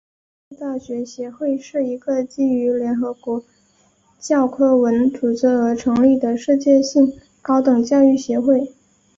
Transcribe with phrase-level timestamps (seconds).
[0.49, 3.43] 国际大学协会是一个基于联合国
[4.19, 8.71] 教科文组织而成立的世界性高等教育协会。